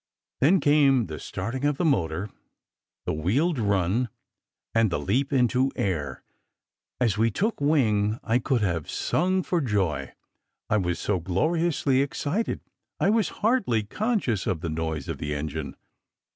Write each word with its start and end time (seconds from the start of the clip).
Then 0.39 0.59
came 0.59 1.05
the 1.05 1.19
starting 1.19 1.63
of 1.63 1.77
the 1.77 1.85
motor, 1.85 2.31
the 3.05 3.13
wheeled 3.13 3.59
run, 3.59 4.09
and 4.73 4.89
the 4.89 4.97
leap 4.97 5.31
into 5.31 5.71
air. 5.75 6.23
As 6.99 7.19
we 7.19 7.29
took 7.29 7.61
wing, 7.61 8.19
I 8.23 8.39
could 8.39 8.61
have 8.63 8.89
sung 8.89 9.43
for 9.43 9.61
joy. 9.61 10.13
I 10.71 10.77
was 10.77 10.97
so 10.97 11.19
gloriously 11.19 12.01
excited, 12.01 12.61
I 12.99 13.11
was 13.11 13.29
hardly 13.45 13.83
conscious 13.83 14.47
of 14.47 14.61
the 14.61 14.69
noise 14.69 15.07
of 15.07 15.19
the 15.19 15.35
engine. 15.35 15.75